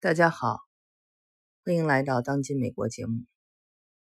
[0.00, 0.60] 大家好，
[1.64, 3.26] 欢迎来到《当今美国》节目，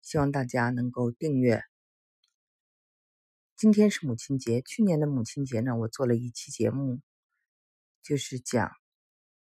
[0.01, 1.65] 希望大家能够订阅。
[3.57, 7.01] 今天是母亲节，去年的母亲节呢，我做了一期节目，
[8.01, 8.71] 就是讲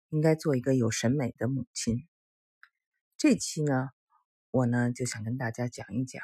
[0.09, 2.07] 应该做一个有审美的母亲。
[3.15, 3.89] 这期呢，
[4.49, 6.23] 我呢就想跟大家讲一讲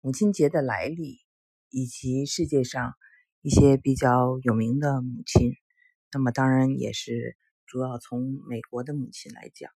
[0.00, 1.20] 母亲节的来历，
[1.70, 2.94] 以及世界上
[3.42, 5.52] 一些比较有名的母亲。
[6.10, 7.36] 那么当然也是
[7.72, 9.72] 主要从美国的母亲来讲，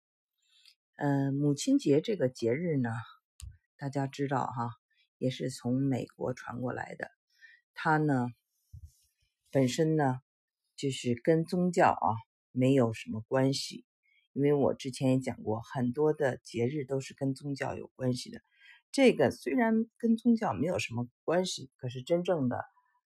[0.97, 2.91] 嗯，母亲节这个节日呢，
[3.79, 4.69] 大家知道哈，
[5.17, 7.11] 也是从美国传过来的。
[7.73, 8.29] 它呢
[9.51, 10.21] 本身呢
[10.77, 12.13] 就是跟宗教啊
[12.53, 13.87] 没有什么关系，
[14.35, 18.43] 因为我之前也讲过，很多的节日都是跟宗教有关系的。
[18.93, 22.63] 这个虽然跟宗教没有什么关系，可是真正的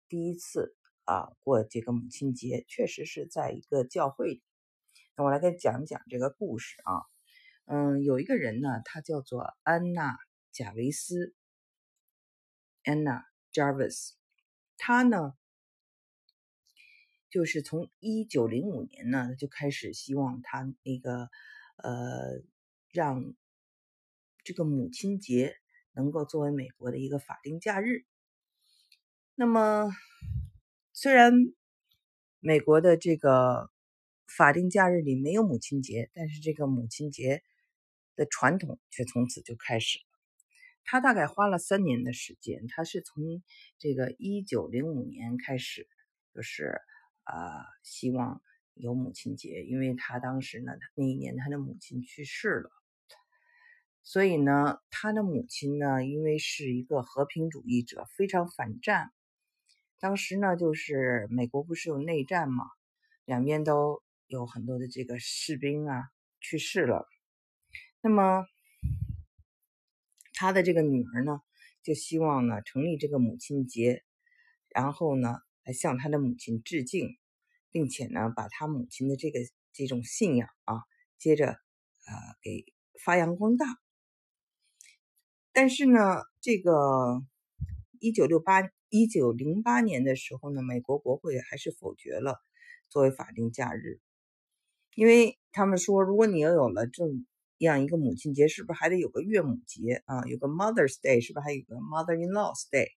[0.09, 0.75] 第一次。
[1.03, 4.43] 啊，过这个母亲节确实是在一个教会里。
[5.15, 7.01] 那我来给讲讲这个故事啊。
[7.65, 10.13] 嗯，有一个人呢，他叫做安娜·
[10.51, 11.33] 贾维斯
[12.83, 14.11] （Anna Jarvis）。
[14.77, 15.35] 他呢，
[17.29, 21.29] 就是从一九零五年呢就开始希望他那个
[21.77, 22.41] 呃，
[22.89, 23.33] 让
[24.43, 25.55] 这个母亲节
[25.93, 28.05] 能够作为美国的一个法定假日。
[29.35, 29.91] 那么。
[30.93, 31.33] 虽然
[32.41, 33.70] 美国的这个
[34.37, 37.43] 法定假日里没有母亲节，但是这个母亲节
[38.15, 40.05] 的传统却从此就开始了。
[40.83, 43.23] 他大概花了三年的时间，他是从
[43.77, 45.87] 这个一九零五年开始，
[46.33, 46.81] 就是
[47.23, 48.41] 啊，希望
[48.73, 52.71] 有母亲节，因为他当时呢，那一年他的母亲去世了，
[54.01, 59.11] 所以呢，他的母亲呢，因为是一个和平主义者，非常反战。
[59.99, 62.65] 当时呢，就是美国不是有内战嘛，
[63.25, 64.01] 两边都
[64.39, 66.03] 有很多的这个士兵啊
[66.39, 67.05] 去世了。
[68.01, 68.45] 那么
[70.33, 71.41] 他的这个女儿呢，
[71.83, 74.03] 就希望呢成立这个母亲节，
[74.69, 77.17] 然后呢来向他的母亲致敬，
[77.69, 79.39] 并且呢把他母亲的这个
[79.73, 80.81] 这种信仰啊，
[81.17, 82.65] 接着呃给
[83.03, 83.65] 发扬光大。
[85.51, 85.99] 但是呢，
[86.39, 87.21] 这个
[87.99, 88.69] 一九六八。
[88.93, 92.41] 一九零八年的时候呢，美国国会还是否决了
[92.89, 94.01] 作为法定假日，
[94.95, 97.03] 因为他们说，如果你要有了这
[97.57, 100.23] 样一个母亲节，是不是还得有个岳母节啊？
[100.25, 102.89] 有个 Mother's Day，是不是还有个 Mother-in-law's Day？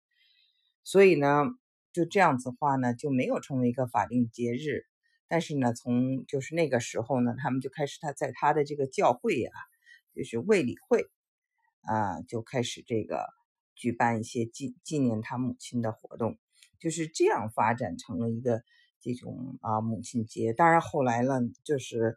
[0.83, 1.45] 所以呢，
[1.93, 4.85] 就这样子话呢，就没有成为一个法定节日。
[5.29, 9.51] 但是呢，从就是那个时候呢，他们就开始他在他的这个教会呀，
[10.15, 11.09] 就是卫理会
[11.83, 13.27] 啊，就开始这个。
[13.77, 16.39] 举办一些纪纪念他母亲的活动，
[16.79, 18.63] 就是这样发展成了一个
[19.05, 20.55] 这种啊母亲节。
[20.55, 22.17] 当然后来呢，就是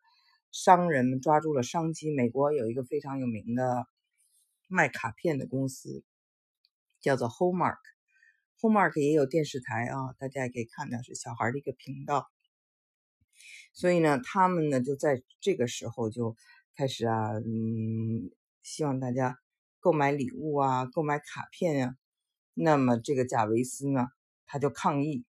[0.53, 2.09] 商人们抓住了商机。
[2.15, 3.85] 美国有一个非常有名的
[4.69, 6.05] 卖卡片的公司，
[7.01, 12.29] 叫做 Hallmark，Hallmark 也有电视台啊，大家也可以看到是小孩的一个频道。
[13.73, 16.37] 所以呢，他们呢就在这个时候就
[16.75, 18.31] 开始啊，嗯，
[18.63, 19.37] 希望大家。
[19.79, 21.95] 购买礼物啊，购买卡片呀，
[22.55, 24.07] 那么这个贾维斯呢，
[24.45, 25.23] 他就抗议，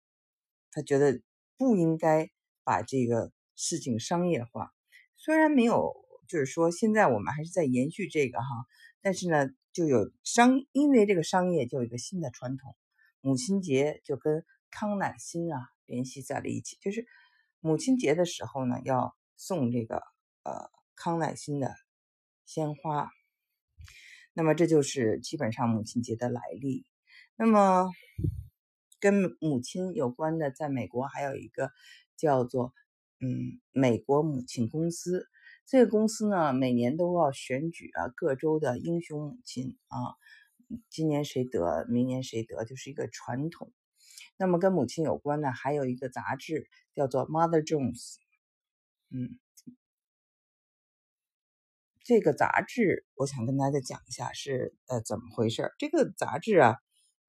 [0.70, 1.20] 他觉得
[1.56, 2.30] 不应该
[2.64, 4.72] 把这个事情商业化。
[5.16, 5.94] 虽然没有，
[6.28, 8.46] 就是说现在我们还是在延续这个哈，
[9.00, 12.76] 但是呢，就有商，因为这个商业就有一个新的传统，
[13.20, 17.06] 母亲节就跟康乃馨啊联系在了一起，就是
[17.60, 20.02] 母亲节的时候呢，要送这个
[20.42, 21.74] 呃康乃馨的
[22.44, 23.10] 鲜花。
[24.34, 26.84] 那么这就是基本上母亲节的来历。
[27.36, 27.90] 那么
[29.00, 31.70] 跟母亲有关的，在美国还有一个
[32.16, 32.72] 叫做
[33.20, 35.26] 嗯美国母亲公司。
[35.64, 39.98] 这个公司呢，每年都要选举啊各州的英雄母亲啊，
[40.88, 43.72] 今年谁得，明年谁得，就是一个传统。
[44.36, 48.16] 那么跟母亲有关的还有一个杂志叫做 Mother Jones，
[49.10, 49.38] 嗯。
[52.08, 55.72] 这个杂志，我想跟大家讲一下是呃怎么回事。
[55.76, 56.76] 这个杂志啊，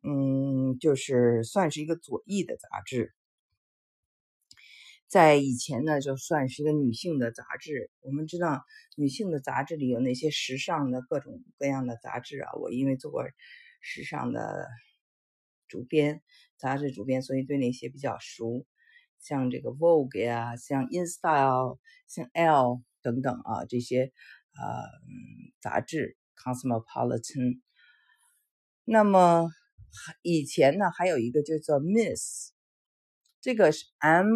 [0.02, 3.14] 嗯，就是算是一个左翼的杂志，
[5.08, 7.90] 在以前呢，就算是一个女性的杂志。
[8.02, 8.64] 我们知道，
[8.96, 12.54] 女性的杂志里有那些时尚的各种各样的杂志啊。
[12.54, 13.24] 我因为做过
[13.82, 14.68] 时尚的
[15.68, 16.22] 主编，
[16.58, 18.66] 杂志主编，所以对那些比较熟，
[19.20, 24.12] 像这个 Vogue 呀，像 InStyle，像 L 等等啊这些。
[24.60, 24.64] 呃，
[25.62, 27.22] 杂志《Cosmopolitan》。
[28.86, 29.52] 那么
[30.22, 32.50] 以前呢，还有一个叫做《Miss》，
[33.42, 34.28] 这个是 M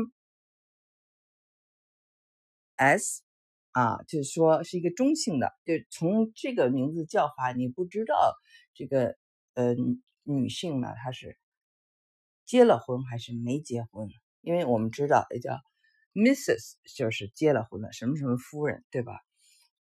[2.75, 3.23] S
[3.71, 8.35] 啊，就是说是一个中性的，就从这个名字叫法，你不知道
[8.73, 9.17] 这个
[9.53, 9.75] 呃
[10.23, 11.37] 女性呢，她是
[12.45, 14.09] 结了婚还是没结婚，
[14.41, 15.59] 因为我们知道也叫
[16.13, 16.73] Mrs.
[16.95, 19.13] 就是结了婚的什么什么夫人，对吧？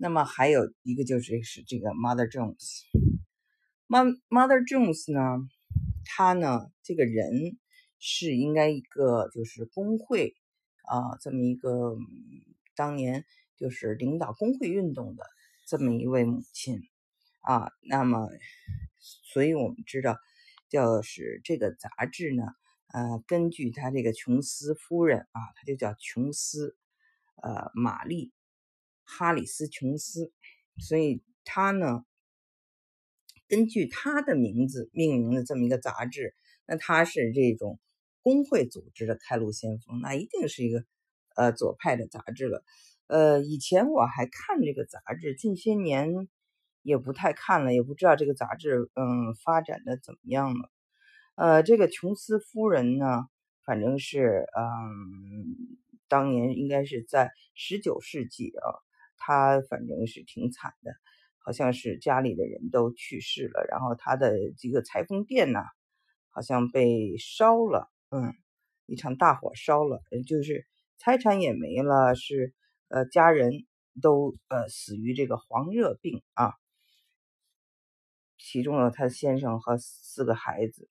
[0.03, 2.85] 那么还有一个就是是这个 Mother Jones，
[3.87, 5.47] 妈 Mother Jones 呢，
[6.05, 7.59] 她呢这个人
[7.99, 10.37] 是应该一个就是工会
[10.85, 11.97] 啊这么一个
[12.75, 13.25] 当年。
[13.61, 15.27] 就是领导工会运动的
[15.67, 16.81] 这么一位母亲
[17.43, 18.31] 啊，那么，
[19.01, 20.17] 所以我们知道，
[20.71, 22.43] 就是这个杂志呢，
[22.87, 26.75] 呃，根据他这个琼斯夫人啊，他就叫琼斯，
[27.43, 28.33] 呃，玛丽
[29.05, 30.33] 哈里斯琼斯，
[30.79, 32.07] 所以他呢，
[33.51, 36.37] 根据他的名字命名的这么一个杂志，
[36.67, 37.81] 那他是这种
[38.23, 40.85] 工会组织的开路先锋，那一定是一个
[41.35, 42.63] 呃左派的杂志了。
[43.09, 46.29] 呃，以前我还看这个杂志，近些年
[46.83, 50.71] 也不太看了，也不知道这个杂志嗯发展的怎么样了。
[51.35, 53.25] 呃，这个琼斯夫人呢，
[53.65, 55.77] 反正是嗯，
[56.07, 58.79] 当年应该是在十九世纪啊，
[59.17, 60.93] 她反正是挺惨的，
[61.51, 65.59] 好像是家里的人都去世了，然后他的几个裁缝店呢，
[66.29, 68.33] 好像被烧了，嗯，
[68.87, 70.65] 一场大火烧了，就是
[70.97, 72.55] 财产也没了，是。
[72.87, 73.67] 呃，家人
[74.01, 76.55] 都呃死于这个黄热病啊，
[78.37, 80.89] 其中有他先生和四个孩子。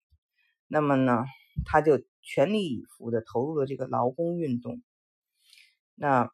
[0.67, 1.23] 那么呢，
[1.65, 4.81] 他就全力以赴的投入了这个劳工运动。
[5.95, 6.31] 那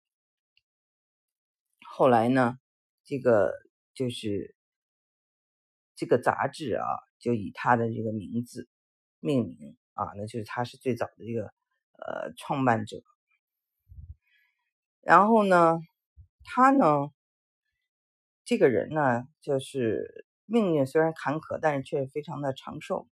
[1.83, 2.59] 后来呢，
[3.03, 3.51] 这个
[3.95, 4.55] 就是
[5.95, 6.85] 这个杂志啊，
[7.17, 8.67] 就以他的这个名字
[9.19, 11.45] 命名啊，那就是他是最早的这个
[11.97, 13.01] 呃创办者。
[15.01, 15.79] 然后呢，
[16.43, 17.09] 他呢，
[18.43, 23.07] 这个人呢，就是命运虽然坎坷，但是却非常的长寿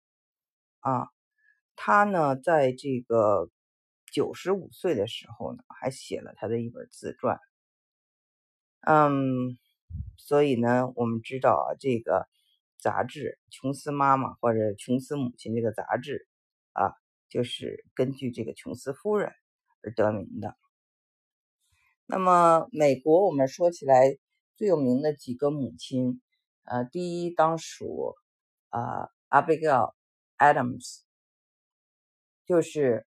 [0.79, 1.07] 啊。
[1.75, 3.49] 他呢，在这个
[4.11, 7.39] 九十五岁的时候呢，还写了他的一本自传。
[8.81, 9.57] 嗯，
[10.17, 12.27] 所以呢，我们知道啊，这个
[12.79, 16.27] 杂志《琼斯妈妈》或者《琼斯母亲》这个杂志
[16.71, 16.95] 啊，
[17.27, 19.33] 就是根据这个琼斯夫人
[19.81, 20.55] 而得名的。
[22.05, 24.17] 那么，美国我们说起来
[24.55, 26.21] 最有名的几个母亲，
[26.63, 28.15] 呃，第一当属
[28.69, 29.93] 啊，Abigail
[30.37, 31.01] Adams，
[32.45, 33.05] 就是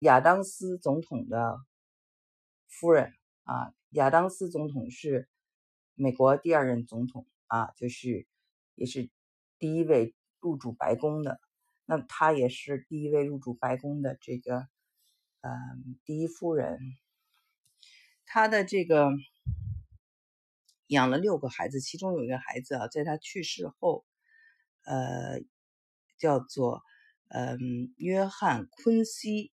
[0.00, 1.58] 亚当斯总统的
[2.68, 3.12] 夫人
[3.44, 3.72] 啊。
[3.94, 5.28] 亚当斯总统是
[5.94, 8.26] 美国第二任总统啊，就是
[8.74, 9.08] 也是
[9.58, 11.40] 第一位入主白宫的。
[11.86, 14.68] 那她也是第一位入主白宫的这个，
[15.42, 16.78] 嗯，第一夫人。
[18.26, 19.10] 他的这个
[20.88, 24.04] 养了六个孩子，其中有一个孩子啊，在他去世后，
[24.84, 25.40] 呃，
[26.18, 26.82] 叫做
[27.28, 29.52] 嗯约翰昆西，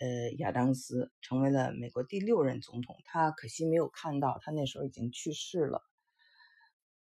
[0.00, 2.96] 呃亚当斯成为了美国第六任总统。
[3.04, 5.82] 他可惜没有看到，他那时候已经去世了。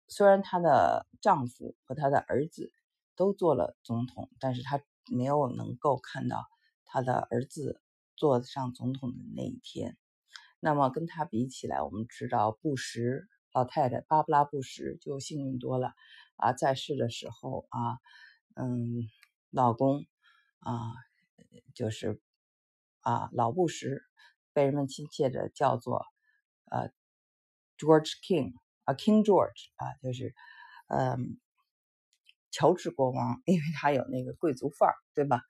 [0.08, 2.72] 虽然她的丈夫和她的儿子
[3.14, 6.48] 都做了总统，但是她没有能够看到
[6.84, 7.80] 她的儿子
[8.16, 9.96] 坐上总统的那一天。
[10.58, 15.94] 那么跟他比起来，我们知道布什老太太芭布拉布什就幸运多了
[16.36, 17.98] 啊，在世的时候啊，
[18.56, 19.08] 嗯，
[19.50, 20.06] 老公
[20.58, 20.92] 啊，
[21.72, 22.20] 就是
[23.00, 24.02] 啊老布什，
[24.52, 26.04] 被人们亲切的叫做
[26.70, 26.90] 呃
[27.78, 28.54] George King
[28.84, 30.34] 啊 King George 啊，就是
[30.88, 31.38] 嗯
[32.50, 35.42] 乔治国王，因为他有那个贵族范儿，对吧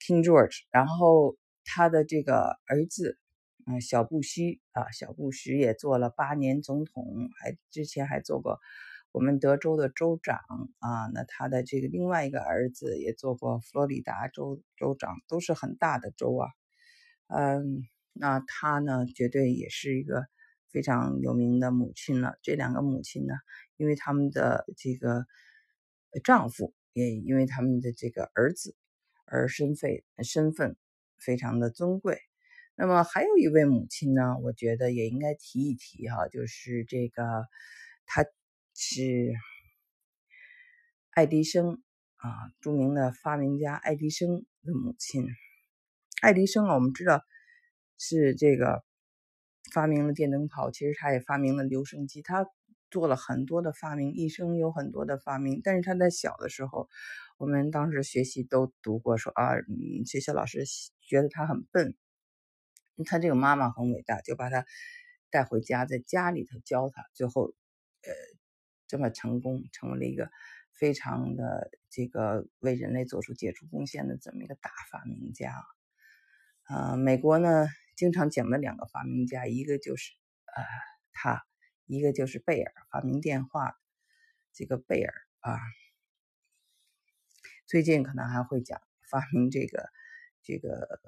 [0.00, 3.18] ？King George，然后他的这个儿子。
[3.64, 8.58] 嗯，小布希啊，小布什也做了八年总统，还之前还做过
[9.12, 10.40] 我们德州的州长
[10.80, 11.06] 啊。
[11.14, 16.48] 那他的这个另外一个儿子也做过佛罗里达州州长，都是很大的州啊。
[17.28, 20.26] 嗯，那他呢，绝对也是一个
[20.70, 22.36] 非常有名的母亲了。
[22.42, 23.34] 这两个母亲呢，
[23.76, 25.26] 因为他们的这个
[26.24, 28.76] 丈夫，也因为他们的这个儿子，
[29.24, 30.76] 而身份身份
[31.18, 32.18] 非常的尊贵。
[32.74, 37.46] 那么还有一位母亲呢，我觉得也应该提一提哈，就是这个，
[38.06, 38.24] 她
[38.84, 39.32] 是
[41.10, 41.80] 爱迪生
[42.16, 42.28] 啊，
[42.60, 45.24] 著名的发明家爱迪生的母亲。
[46.20, 47.22] 爱迪生啊，我们知道
[47.96, 48.82] 是这个
[49.72, 52.44] 发明了电灯泡，其实他也发明了留声机，他
[52.90, 55.60] 做了很多的发明，一生有很多的发明。
[55.62, 56.88] 但是他在小的时候，
[57.38, 59.52] 我们当时学习都读过，说啊，
[60.04, 60.64] 学校老师
[61.02, 61.94] 觉得他很笨。
[63.06, 64.66] 他这个妈妈很伟大，就把他
[65.30, 67.54] 带回家，在家里头教他，最后
[68.02, 68.12] 呃
[68.92, 70.30] 这么成功，成为了一个
[70.70, 75.64] 非常的这个为人类做出杰出贡献的这么一个大发明家。
[76.68, 80.12] 呃，美国呢经常讲的两个发明家，一个就是
[80.44, 80.62] 呃
[81.10, 81.42] 他，
[81.86, 83.78] 一个就是贝尔发明电话
[84.52, 85.58] 这个贝尔啊。
[87.66, 89.88] 最近可能还会讲发明这个
[90.42, 91.00] 这个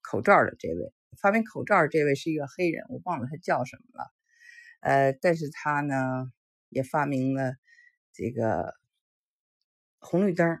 [0.00, 4.12] 口罩的这位，发明口罩这位是一个黑人，我忘了他叫什么了。
[4.78, 6.30] 呃，但是他呢
[6.68, 7.54] 也发明了
[8.12, 8.74] 这个
[9.98, 10.58] 红绿灯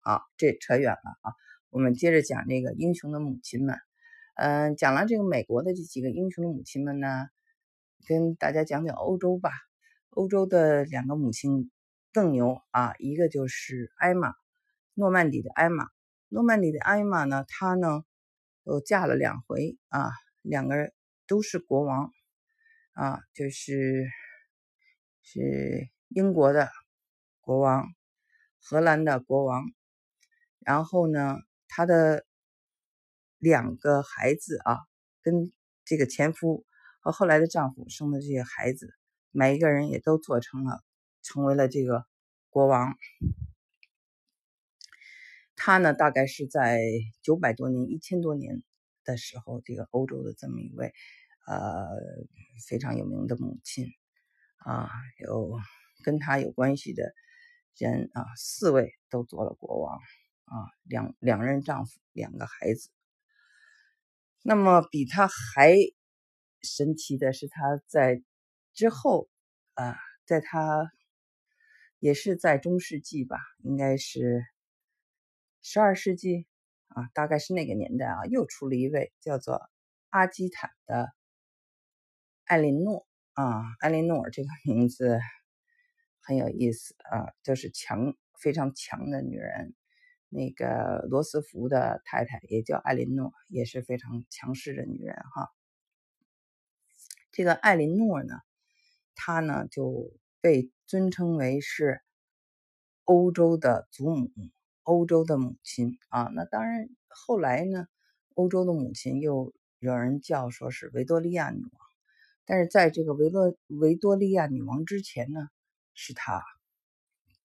[0.00, 1.32] 啊，这扯远了啊。
[1.70, 3.78] 我们接着讲这个英雄的母亲们。
[4.36, 7.26] 嗯，讲了这个美国的这几个英雄的母亲们呢，
[8.06, 9.50] 跟大家讲讲欧洲吧。
[10.10, 11.70] 欧洲的两个母亲
[12.12, 14.34] 更牛啊，一个就是艾玛。
[14.94, 15.88] 诺曼底的艾玛，
[16.28, 17.44] 诺曼底的艾玛呢？
[17.48, 18.04] 她呢，
[18.62, 20.10] 又嫁了两回啊，
[20.42, 20.92] 两个人
[21.26, 22.12] 都是国王
[22.92, 24.08] 啊，就是
[25.24, 26.68] 是英国的
[27.40, 27.88] 国王，
[28.60, 29.64] 荷兰的国王。
[30.60, 32.24] 然后呢，她的
[33.38, 34.78] 两个孩子啊，
[35.22, 35.50] 跟
[35.84, 36.64] 这个前夫
[37.00, 38.94] 和后来的丈夫生的这些孩子，
[39.30, 40.82] 每一个人也都做成了，
[41.22, 42.04] 成为了这个
[42.50, 42.94] 国王。
[45.56, 46.80] 他呢，大概是在
[47.22, 48.62] 九百多年、一千多年
[49.04, 50.92] 的时候，这个欧洲的这么一位，
[51.46, 51.88] 呃，
[52.68, 53.86] 非常有名的母亲
[54.64, 55.58] 啊，有
[56.02, 57.12] 跟他有关系的
[57.76, 59.98] 人啊，四位都做了国王
[60.44, 62.90] 啊，两两任丈夫，两个孩子。
[64.42, 65.76] 那么比他还
[66.62, 68.22] 神奇的是，他在
[68.72, 69.28] 之后
[69.74, 70.90] 啊，在他
[71.98, 74.44] 也是在中世纪吧，应该是。
[75.66, 76.46] 十二世纪
[76.88, 79.70] 啊，大概是那个年代啊，又出了一位叫做
[80.10, 81.10] 阿基坦的
[82.44, 85.18] 艾琳诺啊，艾琳诺尔这个名字
[86.20, 89.74] 很有意思啊，就是强非常强的女人。
[90.28, 95.50] 那个罗斯福的太太也叫艾琳诺，也是非常强势的女人哈。
[97.30, 98.40] 这个艾琳诺呢，
[99.14, 102.02] 她呢就被尊称为是
[103.04, 104.28] 欧洲的祖母。
[104.82, 107.86] 欧洲的母亲啊，那当然，后来呢，
[108.34, 111.83] 欧洲的母亲又有人叫说是维多利亚女王，
[112.46, 115.48] 但是在这个维多维多利亚女王之前呢，
[115.94, 116.42] 是她，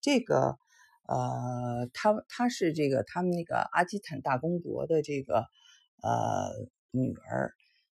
[0.00, 0.58] 这个
[1.08, 5.46] 呃，她她是这个他们那个阿基坦大公国的这个
[6.02, 6.50] 呃
[6.90, 7.52] 女儿，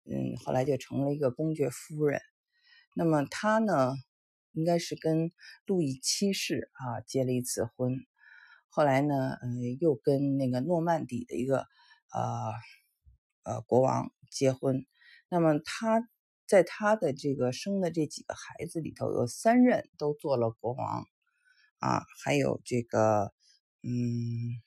[0.05, 2.22] 嗯，后来就成了一个公爵夫人。
[2.95, 3.93] 那么她呢，
[4.53, 5.31] 应该是跟
[5.65, 7.98] 路易七世啊结了一次婚。
[8.69, 9.48] 后来呢，呃，
[9.79, 11.65] 又跟那个诺曼底的一个
[12.12, 12.53] 呃
[13.43, 14.86] 呃国王结婚。
[15.29, 16.07] 那么他
[16.45, 21.07] 在他的这个生的这几个孩子里头，有三任都做了国王
[21.79, 23.33] 啊，还有这个
[23.81, 24.62] 嗯，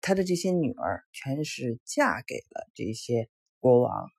[0.00, 4.10] 他的这些女儿全是嫁给了这些国王，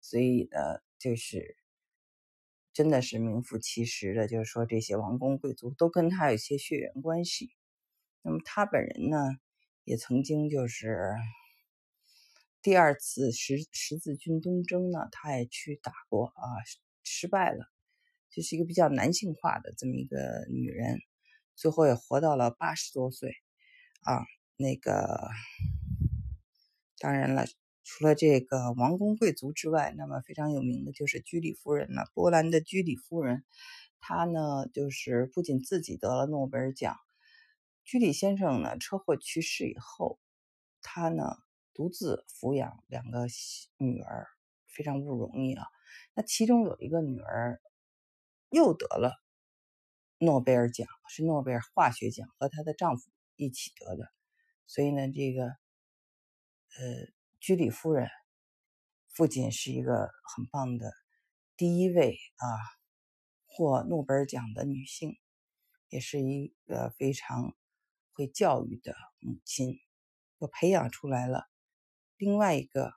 [0.00, 0.58] 所以呢，
[0.98, 1.56] 就是
[2.72, 7.50] 真的是名副其实的，就是说这些王公贵族都跟他有些血缘关系。
[8.22, 9.18] 那么他本人呢，
[9.84, 11.14] 也曾经就是
[12.62, 16.42] 第二次十十字军东征呢，他也去打过啊，
[17.04, 17.66] 失败了，
[18.30, 20.98] 就是一个比较男性化的这么一个女人，
[21.54, 23.34] 最后也活到了八十多岁
[24.00, 24.24] 啊。
[24.56, 25.28] 那个
[26.98, 27.46] 当然了，
[27.84, 33.44] 除了这个王公贵族之外，那么非常有名的就是居里夫人了，波兰的居里夫人，
[34.00, 36.96] 她呢就是不仅自己得了诺贝尔奖。
[37.84, 40.18] 居里先生呢，车祸去世以后，
[40.82, 41.36] 他呢
[41.76, 43.26] 独自抚养两个
[43.76, 44.26] 女儿，
[44.66, 45.66] 非常不容易啊。
[46.14, 47.60] 那其中有一个女儿
[48.48, 49.12] 又得了
[50.18, 54.10] 诺贝尔奖，是诺贝尔化学奖，和她的丈夫一起得的。
[54.66, 58.08] 所以呢，这个呃，居里夫人
[59.14, 60.90] 不仅是一个很棒的
[61.56, 62.46] 第一位啊
[63.44, 65.18] 获诺贝尔奖的女性，
[65.90, 67.54] 也是一个非常。
[68.18, 69.78] 会教育的母亲，
[70.38, 71.50] 又培养出来了
[72.18, 72.92] 另外一个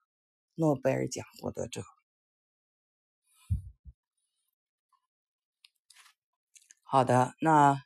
[0.56, 1.84] 诺贝尔奖获得者。
[6.84, 7.84] 好的，那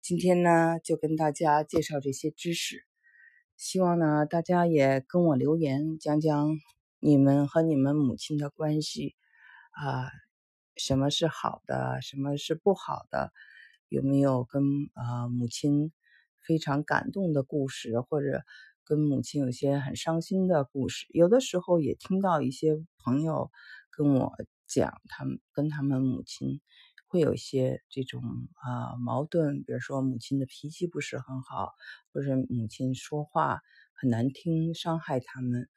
[0.00, 2.84] 今天呢就跟大家介绍这些知识，
[3.56, 6.56] 希望呢大家也跟我留言，讲讲
[6.98, 9.14] 你们和你们母亲的关系
[9.70, 10.10] 啊，
[10.76, 13.32] 什么是好的，什么是不好的，
[13.88, 14.62] 有没有跟
[14.94, 15.92] 啊母亲？
[16.46, 18.44] 非常感动的故事，或者
[18.84, 23.50] 跟母亲有些很伤心的故事，有的时候也听到一些朋友
[23.90, 24.32] 跟我
[24.66, 26.60] 讲他们跟他们母亲
[27.06, 28.22] 会有一些这种
[28.54, 31.72] 啊矛盾，比如说母亲的脾气不是很好，
[32.12, 33.60] 或者母亲说话
[33.94, 35.68] 很难听，伤害他们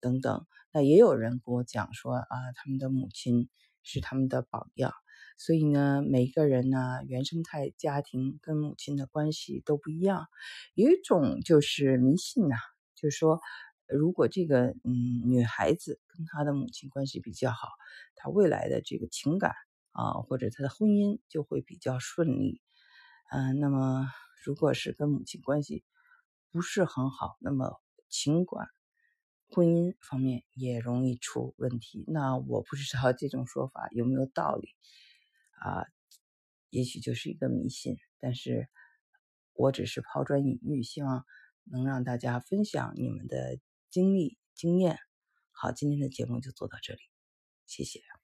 [0.00, 0.46] 等等。
[0.72, 3.48] 那也有人跟我讲说啊，他们的母亲
[3.82, 4.92] 是他们的榜样。
[5.38, 10.28] 所以呢，每一个人呢，原生态家庭跟母亲的关系都不一样。
[10.74, 12.56] 有一种就是迷信呐，
[12.94, 13.40] 就是说，
[13.86, 17.68] 如果这个嗯女孩子跟她的母亲关系比较好，
[18.14, 19.52] 她未来的这个情感
[19.92, 22.62] 啊，或者她的婚姻就会比较顺利。
[23.30, 24.06] 嗯，那么
[24.42, 25.84] 如果是跟母亲关系
[26.50, 28.68] 不是很好，那么情感、
[29.50, 32.04] 婚姻方面也容易出问题。
[32.08, 34.70] 那我不知道这种说法有没有道理。
[35.56, 35.86] 啊，
[36.70, 38.68] 也许就是一个迷信，但是
[39.52, 41.24] 我只是抛砖引玉，希望
[41.64, 43.58] 能让大家分享你们的
[43.90, 44.98] 经历经验。
[45.50, 47.00] 好，今天的节目就做到这里，
[47.66, 48.15] 谢谢。